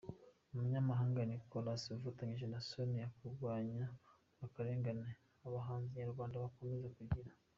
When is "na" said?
2.49-2.59